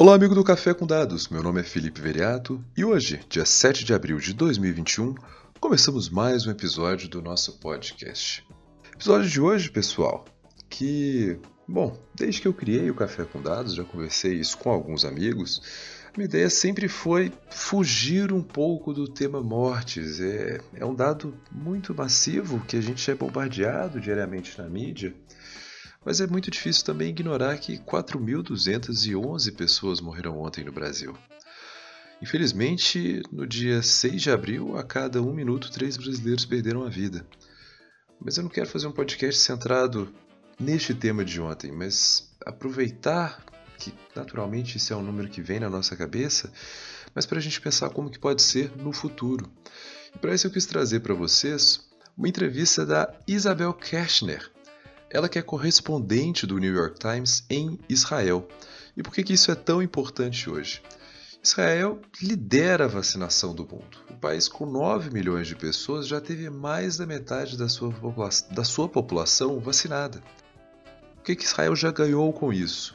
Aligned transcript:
Olá, 0.00 0.14
amigo 0.14 0.34
do 0.34 0.42
Café 0.42 0.72
com 0.72 0.86
Dados. 0.86 1.28
Meu 1.28 1.42
nome 1.42 1.60
é 1.60 1.62
Felipe 1.62 2.00
Veriato 2.00 2.64
e 2.74 2.82
hoje, 2.82 3.20
dia 3.28 3.44
7 3.44 3.84
de 3.84 3.92
abril 3.92 4.16
de 4.18 4.32
2021, 4.32 5.14
começamos 5.60 6.08
mais 6.08 6.46
um 6.46 6.50
episódio 6.50 7.06
do 7.06 7.20
nosso 7.20 7.58
podcast. 7.58 8.42
Episódio 8.94 9.28
de 9.28 9.38
hoje, 9.42 9.70
pessoal, 9.70 10.24
que, 10.70 11.38
bom, 11.68 11.98
desde 12.14 12.40
que 12.40 12.48
eu 12.48 12.54
criei 12.54 12.90
o 12.90 12.94
Café 12.94 13.24
com 13.24 13.42
Dados, 13.42 13.74
já 13.74 13.84
conversei 13.84 14.40
isso 14.40 14.56
com 14.56 14.70
alguns 14.70 15.04
amigos, 15.04 15.60
minha 16.16 16.24
ideia 16.24 16.48
sempre 16.48 16.88
foi 16.88 17.30
fugir 17.50 18.32
um 18.32 18.42
pouco 18.42 18.94
do 18.94 19.06
tema 19.06 19.42
mortes. 19.42 20.18
É, 20.18 20.62
é 20.76 20.84
um 20.86 20.94
dado 20.94 21.34
muito 21.52 21.94
massivo 21.94 22.58
que 22.66 22.78
a 22.78 22.80
gente 22.80 23.10
é 23.10 23.14
bombardeado 23.14 24.00
diariamente 24.00 24.58
na 24.58 24.66
mídia. 24.66 25.14
Mas 26.04 26.20
é 26.20 26.26
muito 26.26 26.50
difícil 26.50 26.84
também 26.84 27.10
ignorar 27.10 27.58
que 27.58 27.78
4.211 27.78 29.54
pessoas 29.54 30.00
morreram 30.00 30.40
ontem 30.40 30.64
no 30.64 30.72
Brasil. 30.72 31.16
Infelizmente, 32.22 33.22
no 33.30 33.46
dia 33.46 33.82
6 33.82 34.22
de 34.22 34.30
abril, 34.30 34.76
a 34.76 34.82
cada 34.82 35.22
um 35.22 35.32
minuto, 35.32 35.70
três 35.70 35.96
brasileiros 35.96 36.44
perderam 36.44 36.84
a 36.84 36.88
vida. 36.88 37.26
Mas 38.18 38.36
eu 38.36 38.42
não 38.42 38.50
quero 38.50 38.68
fazer 38.68 38.86
um 38.86 38.92
podcast 38.92 39.40
centrado 39.40 40.12
neste 40.58 40.94
tema 40.94 41.24
de 41.24 41.40
ontem, 41.40 41.72
mas 41.72 42.30
aproveitar 42.44 43.42
que 43.78 43.94
naturalmente 44.14 44.76
esse 44.76 44.92
é 44.92 44.96
um 44.96 45.02
número 45.02 45.30
que 45.30 45.40
vem 45.40 45.60
na 45.60 45.70
nossa 45.70 45.96
cabeça, 45.96 46.52
mas 47.14 47.24
para 47.24 47.38
a 47.38 47.42
gente 47.42 47.60
pensar 47.60 47.88
como 47.90 48.10
que 48.10 48.18
pode 48.18 48.42
ser 48.42 48.70
no 48.76 48.92
futuro. 48.92 49.50
E 50.14 50.18
para 50.18 50.34
isso 50.34 50.46
eu 50.46 50.50
quis 50.50 50.66
trazer 50.66 51.00
para 51.00 51.14
vocês 51.14 51.88
uma 52.16 52.28
entrevista 52.28 52.84
da 52.84 53.14
Isabel 53.26 53.72
Kershner, 53.72 54.50
ela 55.10 55.28
que 55.28 55.38
é 55.38 55.42
correspondente 55.42 56.46
do 56.46 56.58
New 56.58 56.72
York 56.72 56.98
Times 56.98 57.44
em 57.50 57.78
Israel. 57.88 58.46
E 58.96 59.02
por 59.02 59.12
que, 59.12 59.24
que 59.24 59.32
isso 59.32 59.50
é 59.50 59.54
tão 59.54 59.82
importante 59.82 60.48
hoje? 60.48 60.80
Israel 61.42 62.00
lidera 62.22 62.84
a 62.84 62.88
vacinação 62.88 63.54
do 63.54 63.66
mundo. 63.66 63.98
O 64.10 64.14
país 64.14 64.46
com 64.46 64.66
9 64.66 65.10
milhões 65.10 65.48
de 65.48 65.56
pessoas 65.56 66.06
já 66.06 66.20
teve 66.20 66.48
mais 66.50 66.98
da 66.98 67.06
metade 67.06 67.56
da 67.56 67.68
sua, 67.68 67.90
popula 67.90 68.28
da 68.50 68.62
sua 68.62 68.88
população 68.88 69.58
vacinada. 69.58 70.22
O 71.18 71.22
que, 71.22 71.34
que 71.34 71.44
Israel 71.44 71.74
já 71.74 71.90
ganhou 71.90 72.32
com 72.32 72.52
isso? 72.52 72.94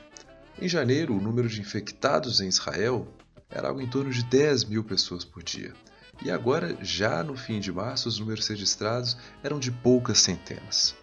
Em 0.61 0.69
janeiro, 0.69 1.15
o 1.15 1.21
número 1.21 1.49
de 1.49 1.59
infectados 1.59 2.39
em 2.39 2.47
Israel 2.47 3.07
era 3.49 3.67
algo 3.67 3.81
em 3.81 3.89
torno 3.89 4.11
de 4.11 4.23
10 4.23 4.65
mil 4.65 4.83
pessoas 4.83 5.25
por 5.25 5.43
dia. 5.43 5.73
E 6.23 6.31
agora, 6.31 6.77
já 6.81 7.23
no 7.23 7.35
fim 7.35 7.59
de 7.59 7.71
março, 7.71 8.07
os 8.07 8.19
números 8.19 8.47
registrados 8.47 9.17
eram 9.43 9.59
de 9.59 9.71
poucas 9.71 10.19
centenas. 10.19 10.95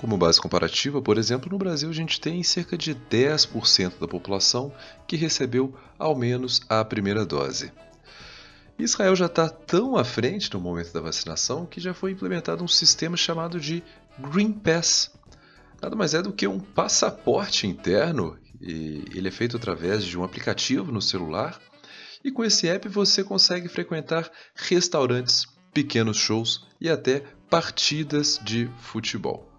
Como 0.00 0.16
base 0.16 0.40
comparativa, 0.40 1.02
por 1.02 1.18
exemplo, 1.18 1.50
no 1.50 1.58
Brasil 1.58 1.90
a 1.90 1.92
gente 1.92 2.18
tem 2.18 2.42
cerca 2.42 2.74
de 2.74 2.94
10% 2.94 3.98
da 4.00 4.08
população 4.08 4.72
que 5.06 5.14
recebeu 5.14 5.76
ao 5.98 6.16
menos 6.16 6.62
a 6.70 6.82
primeira 6.82 7.26
dose. 7.26 7.70
Israel 8.78 9.14
já 9.14 9.26
está 9.26 9.46
tão 9.46 9.98
à 9.98 10.02
frente 10.02 10.50
no 10.54 10.58
momento 10.58 10.90
da 10.90 11.02
vacinação 11.02 11.66
que 11.66 11.78
já 11.78 11.92
foi 11.92 12.12
implementado 12.12 12.64
um 12.64 12.66
sistema 12.66 13.14
chamado 13.14 13.60
de 13.60 13.82
Green 14.18 14.52
Pass. 14.52 15.12
Nada 15.82 15.94
mais 15.94 16.14
é 16.14 16.22
do 16.22 16.32
que 16.32 16.46
um 16.46 16.58
passaporte 16.58 17.66
interno, 17.66 18.38
e 18.58 19.04
ele 19.14 19.28
é 19.28 19.30
feito 19.30 19.58
através 19.58 20.02
de 20.02 20.18
um 20.18 20.24
aplicativo 20.24 20.90
no 20.90 21.02
celular. 21.02 21.60
E 22.24 22.32
com 22.32 22.42
esse 22.42 22.66
app 22.70 22.88
você 22.88 23.22
consegue 23.22 23.68
frequentar 23.68 24.30
restaurantes, 24.54 25.44
pequenos 25.74 26.16
shows 26.16 26.66
e 26.80 26.88
até 26.88 27.22
partidas 27.50 28.40
de 28.42 28.66
futebol. 28.78 29.49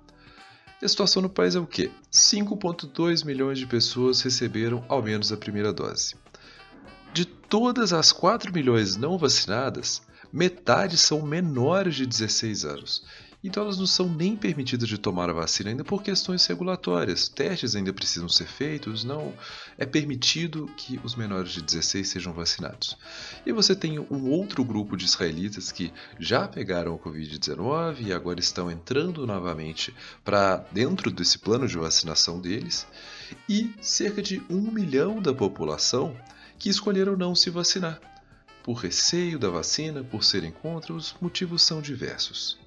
E 0.81 0.85
a 0.85 0.89
situação 0.89 1.21
no 1.21 1.29
país 1.29 1.53
é 1.55 1.59
o 1.59 1.67
quê? 1.67 1.91
5,2 2.11 3.23
milhões 3.23 3.59
de 3.59 3.67
pessoas 3.67 4.21
receberam 4.21 4.83
ao 4.87 5.03
menos 5.03 5.31
a 5.31 5.37
primeira 5.37 5.71
dose. 5.71 6.15
De 7.13 7.23
todas 7.23 7.93
as 7.93 8.11
4 8.11 8.51
milhões 8.51 8.95
não 8.95 9.17
vacinadas, 9.17 10.01
metade 10.31 10.97
são 10.97 11.21
menores 11.21 11.95
de 11.95 12.05
16 12.05 12.65
anos 12.65 13.03
então 13.43 13.63
elas 13.63 13.79
não 13.79 13.87
são 13.87 14.07
nem 14.07 14.35
permitidas 14.35 14.87
de 14.87 14.99
tomar 14.99 15.29
a 15.29 15.33
vacina 15.33 15.71
ainda 15.71 15.83
por 15.83 16.03
questões 16.03 16.45
regulatórias. 16.45 17.27
Testes 17.27 17.75
ainda 17.75 17.91
precisam 17.91 18.29
ser 18.29 18.45
feitos, 18.45 19.03
não 19.03 19.33
é 19.77 19.85
permitido 19.85 20.69
que 20.77 20.99
os 21.03 21.15
menores 21.15 21.51
de 21.51 21.61
16 21.61 22.07
sejam 22.07 22.33
vacinados. 22.33 22.95
E 23.43 23.51
você 23.51 23.75
tem 23.75 23.97
um 23.97 24.29
outro 24.29 24.63
grupo 24.63 24.95
de 24.95 25.05
israelitas 25.05 25.71
que 25.71 25.91
já 26.19 26.47
pegaram 26.47 26.93
o 26.93 26.99
Covid-19 26.99 28.01
e 28.01 28.13
agora 28.13 28.39
estão 28.39 28.69
entrando 28.69 29.25
novamente 29.25 29.93
para 30.23 30.57
dentro 30.71 31.09
desse 31.09 31.39
plano 31.39 31.67
de 31.67 31.77
vacinação 31.77 32.39
deles, 32.39 32.85
e 33.47 33.73
cerca 33.81 34.21
de 34.21 34.41
um 34.49 34.71
milhão 34.71 35.21
da 35.21 35.33
população 35.33 36.15
que 36.59 36.69
escolheram 36.69 37.17
não 37.17 37.33
se 37.33 37.49
vacinar. 37.49 37.99
Por 38.63 38.73
receio 38.73 39.39
da 39.39 39.49
vacina, 39.49 40.03
por 40.03 40.23
serem 40.23 40.51
contra, 40.51 40.93
os 40.93 41.15
motivos 41.19 41.63
são 41.63 41.81
diversos. 41.81 42.59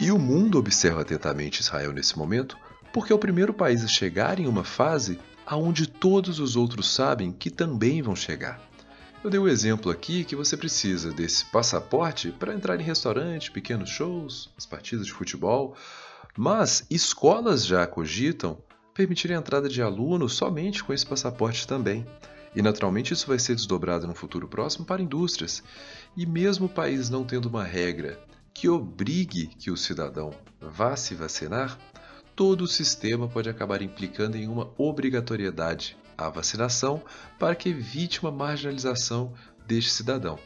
E 0.00 0.10
o 0.10 0.18
mundo 0.18 0.58
observa 0.58 1.02
atentamente 1.02 1.60
Israel 1.60 1.92
nesse 1.92 2.16
momento, 2.16 2.56
porque 2.92 3.12
é 3.12 3.16
o 3.16 3.18
primeiro 3.18 3.52
país 3.52 3.84
a 3.84 3.88
chegar 3.88 4.38
em 4.38 4.46
uma 4.46 4.64
fase 4.64 5.18
aonde 5.46 5.86
todos 5.86 6.40
os 6.40 6.56
outros 6.56 6.92
sabem 6.92 7.32
que 7.32 7.50
também 7.50 8.02
vão 8.02 8.14
chegar. 8.14 8.60
Eu 9.24 9.30
dei 9.30 9.40
o 9.40 9.44
um 9.44 9.48
exemplo 9.48 9.90
aqui 9.90 10.22
que 10.24 10.36
você 10.36 10.56
precisa 10.56 11.12
desse 11.12 11.44
passaporte 11.46 12.30
para 12.30 12.54
entrar 12.54 12.80
em 12.80 12.84
restaurante, 12.84 13.50
pequenos 13.50 13.90
shows, 13.90 14.50
as 14.56 14.64
partidas 14.64 15.06
de 15.06 15.12
futebol, 15.12 15.74
mas 16.36 16.86
escolas 16.88 17.66
já 17.66 17.86
cogitam 17.86 18.58
permitir 18.94 19.32
a 19.32 19.36
entrada 19.36 19.68
de 19.68 19.82
alunos 19.82 20.34
somente 20.34 20.84
com 20.84 20.92
esse 20.92 21.04
passaporte 21.04 21.66
também. 21.66 22.06
E 22.54 22.62
naturalmente 22.62 23.12
isso 23.12 23.26
vai 23.26 23.38
ser 23.38 23.54
desdobrado 23.54 24.06
no 24.06 24.14
futuro 24.14 24.48
próximo 24.48 24.84
para 24.84 25.02
indústrias. 25.02 25.62
E 26.16 26.26
mesmo 26.26 26.66
o 26.66 26.70
país 26.70 27.10
não 27.10 27.24
tendo 27.24 27.46
uma 27.46 27.64
regra 27.64 28.18
que 28.52 28.68
obrigue 28.68 29.46
que 29.46 29.70
o 29.70 29.76
cidadão 29.76 30.32
vá 30.60 30.96
se 30.96 31.14
vacinar, 31.14 31.78
todo 32.34 32.62
o 32.62 32.68
sistema 32.68 33.28
pode 33.28 33.48
acabar 33.48 33.82
implicando 33.82 34.36
em 34.36 34.48
uma 34.48 34.70
obrigatoriedade 34.76 35.96
à 36.16 36.28
vacinação 36.28 37.02
para 37.38 37.54
que 37.54 37.68
evite 37.68 38.20
uma 38.20 38.32
marginalização 38.32 39.32
deste 39.66 39.90
cidadão. 39.90 40.38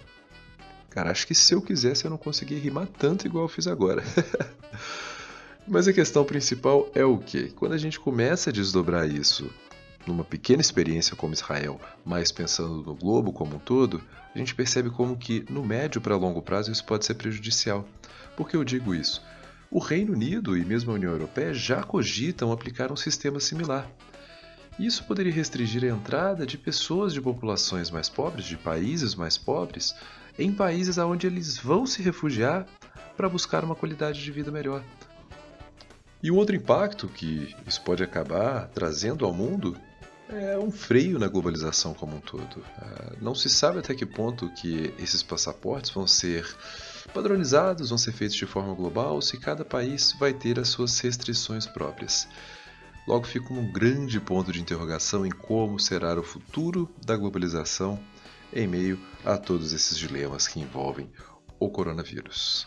Cara, 0.91 1.11
acho 1.11 1.27
que 1.27 1.35
se 1.35 1.55
eu 1.55 1.63
quisesse 1.63 2.05
eu 2.05 2.11
não 2.11 2.19
conseguia 2.19 2.59
rimar 2.59 2.87
tanto 2.87 3.27
igual 3.27 3.45
eu 3.45 3.49
fiz 3.49 3.67
agora. 3.67 4.03
Mas 5.67 5.89
a 5.89 5.93
questão 5.93 6.25
principal 6.25 6.91
é 6.95 7.05
o 7.05 7.17
que? 7.17 7.49
Quando 7.51 7.73
a 7.73 7.79
gente 7.79 7.99
começa 7.99 8.51
a 8.51 8.53
desdobrar 8.53 9.09
isso 9.09 9.51
numa 10.07 10.25
pequena 10.25 10.61
experiência 10.61 11.17
como 11.17 11.35
Israel, 11.35 11.81
mas 12.05 12.33
pensando 12.33 12.83
no 12.83 12.95
globo 12.95 13.33
como 13.33 13.57
um 13.57 13.59
todo, 13.59 14.03
a 14.35 14.39
gente 14.39 14.55
percebe 14.55 14.91
como 14.91 15.17
que 15.17 15.45
no 15.51 15.65
médio 15.65 16.01
para 16.01 16.17
longo 16.17 16.43
prazo 16.43 16.73
isso 16.73 16.85
pode 16.85 17.05
ser 17.05 17.15
prejudicial. 17.15 17.87
Por 18.37 18.49
que 18.49 18.57
eu 18.57 18.65
digo 18.65 18.95
isso? 18.95 19.23
O 19.71 19.79
Reino 19.79 20.13
Unido 20.13 20.57
e 20.57 20.65
mesmo 20.65 20.91
a 20.91 20.95
União 20.95 21.13
Europeia 21.13 21.55
já 21.55 21.83
cogitam 21.83 22.53
aplicar 22.53 22.93
um 22.93 22.97
sistema 22.97 23.41
similar. 23.41 23.91
Isso 24.79 25.05
poderia 25.05 25.33
restringir 25.33 25.85
a 25.85 25.95
entrada 25.95 26.47
de 26.47 26.57
pessoas 26.57 27.13
de 27.13 27.21
populações 27.21 27.91
mais 27.91 28.09
pobres, 28.09 28.47
de 28.47 28.57
países 28.57 29.15
mais 29.15 29.37
pobres, 29.37 29.95
em 30.39 30.53
países 30.53 30.99
aonde 30.99 31.27
eles 31.27 31.59
vão 31.59 31.87
se 31.87 32.03
refugiar 32.03 32.67
para 33.17 33.29
buscar 33.29 33.65
uma 33.65 33.75
qualidade 33.75 34.23
de 34.23 34.33
vida 34.33 34.51
melhor. 34.51 34.83
E 36.23 36.31
um 36.31 36.37
outro 36.37 36.55
impacto 36.55 37.09
que 37.09 37.55
isso 37.67 37.83
pode 37.83 38.03
acabar 38.03 38.69
trazendo 38.69 39.27
ao 39.27 39.33
mundo 39.33 39.77
é 40.29 40.59
um 40.59 40.71
freio 40.71 41.19
na 41.19 41.29
globalização 41.29 41.93
como 41.95 42.17
um 42.17 42.21
todo. 42.21 42.65
Ah, 42.79 43.13
não 43.21 43.35
se 43.35 43.49
sabe 43.49 43.79
até 43.79 43.95
que 43.95 44.07
ponto 44.07 44.49
que 44.55 44.95
esses 44.99 45.23
passaportes 45.23 45.91
vão 45.91 46.07
ser 46.07 46.47
padronizados, 47.13 47.91
vão 47.91 47.99
ser 47.99 48.13
feitos 48.13 48.37
de 48.37 48.47
forma 48.47 48.75
global, 48.75 49.21
se 49.21 49.39
cada 49.39 49.65
país 49.65 50.13
vai 50.19 50.33
ter 50.33 50.59
as 50.59 50.69
suas 50.69 50.99
restrições 51.01 51.67
próprias. 51.67 52.29
Logo 53.07 53.27
fica 53.27 53.53
um 53.53 53.71
grande 53.73 54.21
ponto 54.21 54.53
de 54.53 54.61
interrogação 54.61 55.27
em 55.27 55.31
como 55.31 55.79
será 55.79 56.19
o 56.19 56.23
futuro 56.23 56.89
da 57.05 57.17
globalização 57.17 57.99
em 58.53 58.67
meio 58.67 59.01
a 59.25 59.37
todos 59.37 59.73
esses 59.73 59.99
dilemas 59.99 60.47
que 60.47 60.61
envolvem 60.61 61.11
o 61.59 61.69
coronavírus. 61.69 62.67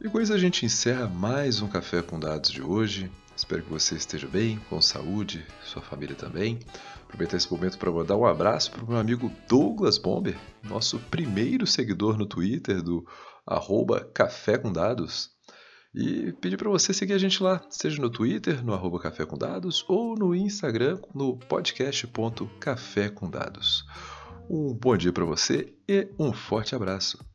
E 0.00 0.08
com 0.08 0.20
isso 0.20 0.32
a 0.32 0.38
gente 0.38 0.64
encerra 0.64 1.08
mais 1.08 1.60
um 1.60 1.68
Café 1.68 2.02
com 2.02 2.20
Dados 2.20 2.50
de 2.50 2.62
hoje. 2.62 3.10
Espero 3.38 3.62
que 3.62 3.70
você 3.70 3.94
esteja 3.94 4.26
bem, 4.26 4.58
com 4.68 4.80
saúde, 4.80 5.46
sua 5.62 5.80
família 5.80 6.16
também. 6.16 6.58
Aproveitar 7.04 7.36
esse 7.36 7.48
momento 7.48 7.78
para 7.78 7.88
mandar 7.88 8.16
um 8.16 8.26
abraço 8.26 8.72
para 8.72 8.82
o 8.82 8.88
meu 8.88 8.98
amigo 8.98 9.30
Douglas 9.48 9.96
Bomber, 9.96 10.36
nosso 10.64 10.98
primeiro 10.98 11.64
seguidor 11.64 12.18
no 12.18 12.26
Twitter 12.26 12.82
do 12.82 13.06
arroba 13.46 14.04
Café 14.12 14.58
com 14.58 14.72
Dados. 14.72 15.30
E 15.94 16.32
pedir 16.40 16.56
para 16.56 16.68
você 16.68 16.92
seguir 16.92 17.12
a 17.12 17.18
gente 17.18 17.40
lá, 17.40 17.64
seja 17.70 18.02
no 18.02 18.10
Twitter, 18.10 18.64
no 18.64 18.74
arroba 18.74 18.98
Café 18.98 19.24
com 19.24 19.38
Dados, 19.38 19.84
ou 19.88 20.16
no 20.16 20.34
Instagram, 20.34 21.00
no 21.14 21.38
podcast.café 21.38 23.08
com 23.08 23.30
Dados. 23.30 23.84
Um 24.50 24.74
bom 24.74 24.96
dia 24.96 25.12
para 25.12 25.24
você 25.24 25.72
e 25.88 26.08
um 26.18 26.32
forte 26.32 26.74
abraço. 26.74 27.27